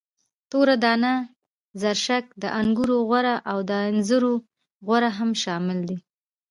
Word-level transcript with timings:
توره 0.51 0.75
دانه، 0.83 1.13
زرشک، 1.81 2.25
د 2.41 2.43
انګورو 2.59 2.97
غوره 3.07 3.35
او 3.51 3.57
د 3.69 3.71
انځرو 3.89 4.33
غوره 4.87 5.09
هم 5.17 5.29
شامل 5.43 5.79
دي. 5.89 5.97